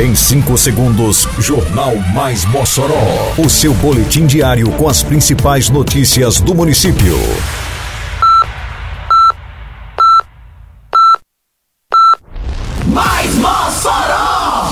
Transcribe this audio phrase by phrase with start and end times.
[0.00, 3.34] Em 5 segundos, Jornal Mais Mossoró.
[3.36, 7.18] O seu boletim diário com as principais notícias do município.
[12.86, 14.70] Mais Mossoró!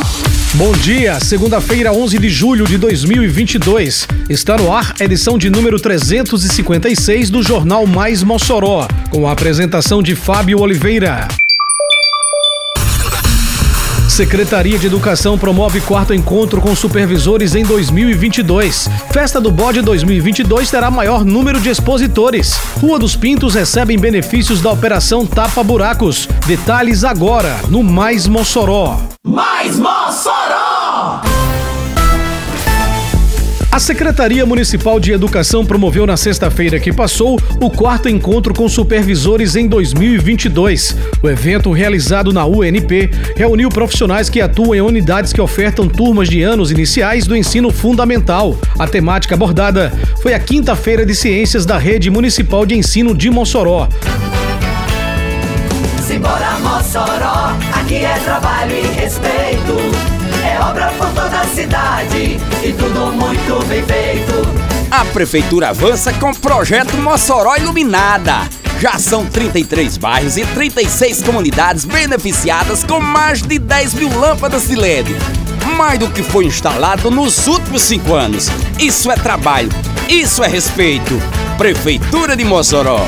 [0.54, 4.06] Bom dia, segunda-feira, 11 de julho de 2022.
[4.30, 10.00] Está no ar a edição de número 356 do Jornal Mais Mossoró, com a apresentação
[10.00, 11.27] de Fábio Oliveira.
[14.16, 18.88] Secretaria de Educação promove quarto encontro com supervisores em 2022.
[19.11, 22.58] Festa do Bode 2022 terá maior número de expositores.
[22.80, 26.26] Rua dos Pintos recebem benefícios da Operação Tapa Buracos.
[26.46, 28.98] Detalhes agora no Mais Mossoró.
[29.22, 31.21] Mais Mossoró!
[33.77, 39.55] A Secretaria Municipal de Educação promoveu na sexta-feira que passou o quarto encontro com supervisores
[39.55, 40.97] em 2022.
[41.22, 46.42] O evento, realizado na UNP, reuniu profissionais que atuam em unidades que ofertam turmas de
[46.42, 48.58] anos iniciais do ensino fundamental.
[48.78, 53.91] A temática abordada foi a quinta-feira de ciências da Rede Municipal de Ensino de Mossoró.
[56.00, 60.05] Simbora Mossoró, aqui é trabalho e respeito.
[62.67, 64.67] E tudo muito bem feito.
[64.91, 68.48] A Prefeitura avança com o projeto Mossoró Iluminada.
[68.81, 74.75] Já são 33 bairros e 36 comunidades beneficiadas com mais de 10 mil lâmpadas de
[74.75, 75.14] LED.
[75.77, 78.48] Mais do que foi instalado nos últimos cinco anos.
[78.78, 79.70] Isso é trabalho,
[80.09, 81.20] isso é respeito.
[81.56, 83.00] Prefeitura de Mossoró.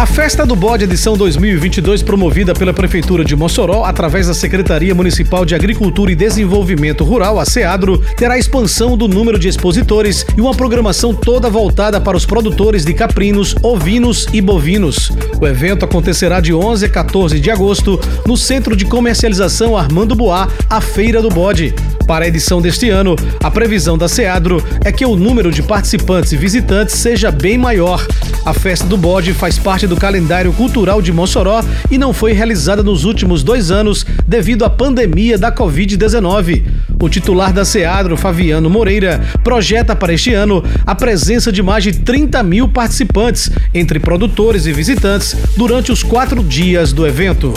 [0.00, 5.44] A Festa do Bode edição 2022, promovida pela Prefeitura de Mossoró através da Secretaria Municipal
[5.44, 10.54] de Agricultura e Desenvolvimento Rural, a SEADRO, terá expansão do número de expositores e uma
[10.54, 15.12] programação toda voltada para os produtores de caprinos, ovinos e bovinos.
[15.38, 20.48] O evento acontecerá de 11 a 14 de agosto no Centro de Comercialização Armando Boá,
[20.70, 21.74] a Feira do Bode.
[22.10, 26.32] Para a edição deste ano, a previsão da SEADRO é que o número de participantes
[26.32, 28.04] e visitantes seja bem maior.
[28.44, 32.82] A Festa do Bode faz parte do calendário cultural de Mossoró e não foi realizada
[32.82, 36.64] nos últimos dois anos devido à pandemia da Covid-19.
[37.00, 41.92] O titular da SEADRO, Fabiano Moreira, projeta para este ano a presença de mais de
[41.92, 47.54] 30 mil participantes, entre produtores e visitantes, durante os quatro dias do evento.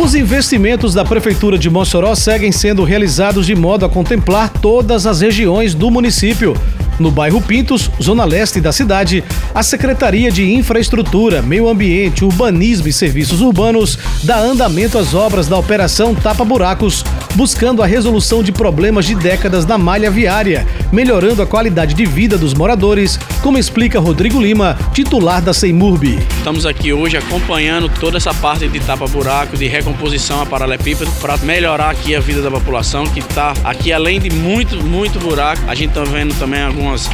[0.09, 5.21] Os investimentos da Prefeitura de Mossoró seguem sendo realizados de modo a contemplar todas as
[5.21, 6.57] regiões do município.
[6.99, 9.23] No bairro Pintos, zona leste da cidade,
[9.55, 15.59] a Secretaria de Infraestrutura, Meio Ambiente, Urbanismo e Serviços Urbanos dá andamento às obras da
[15.59, 21.47] Operação Tapa Buracos, buscando a resolução de problemas de décadas na malha viária, melhorando a
[21.47, 26.19] qualidade de vida dos moradores, como explica Rodrigo Lima, titular da Seimurb.
[26.39, 31.91] Estamos aqui hoje acompanhando toda essa parte de tapa-buraco, de recomposição a paralelepípedo, para melhorar
[31.91, 35.91] aqui a vida da população que está aqui, além de muito, muito buraco, a gente
[35.91, 37.09] está vendo também algumas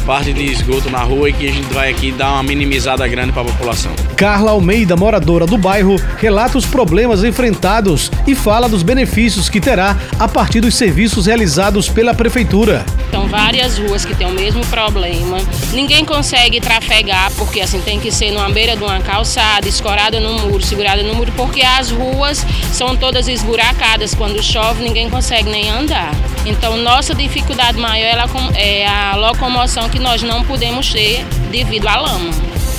[0.00, 3.32] partes de esgoto na rua e que a gente vai aqui dar uma minimizada grande
[3.32, 3.92] para a população.
[4.16, 9.96] Carla Almeida, moradora do bairro, relata os problemas enfrentados e fala dos benefícios que terá
[10.18, 12.84] a partir dos serviços realizados pela prefeitura.
[13.10, 15.38] São várias ruas que têm o mesmo problema.
[15.72, 20.34] Ninguém consegue trafegar porque assim tem que ser numa beira de uma calçada, escorada no
[20.40, 24.14] muro, segurada no muro, porque as ruas são todas esburacadas.
[24.14, 26.12] Quando chove, ninguém consegue nem andar.
[26.46, 32.30] Então, nossa dificuldade maior é a locomoção que nós não podemos ter devido à lama.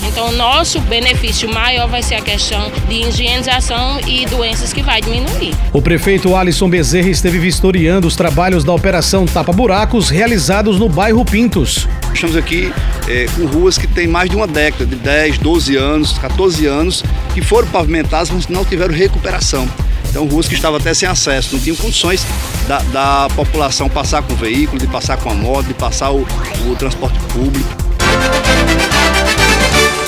[0.04, 5.00] Então, o nosso benefício maior vai ser a questão de higienização e doenças que vai
[5.00, 5.54] diminuir.
[5.72, 11.24] O prefeito Alisson Bezerra esteve vistoriando os trabalhos da Operação Tapa Buracos realizados no bairro
[11.24, 11.88] Pintos.
[12.14, 12.74] Estamos aqui
[13.08, 17.04] é, com ruas que têm mais de uma década, de 10, 12 anos, 14 anos,
[17.34, 19.68] que foram pavimentadas, mas não tiveram recuperação.
[20.12, 22.28] Então, ruas que estavam até sem acesso, não tinham condições
[22.68, 26.28] da, da população passar com o veículo, de passar com a moto, de passar o,
[26.70, 27.70] o transporte público.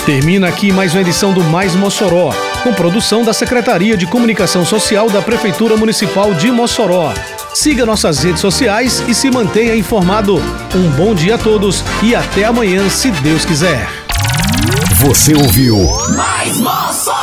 [0.05, 2.33] Termina aqui mais uma edição do Mais Mossoró,
[2.63, 7.13] com produção da Secretaria de Comunicação Social da Prefeitura Municipal de Mossoró.
[7.53, 10.35] Siga nossas redes sociais e se mantenha informado.
[10.75, 13.87] Um bom dia a todos e até amanhã, se Deus quiser.
[14.97, 15.77] Você ouviu
[16.17, 17.22] Mais Mossoró!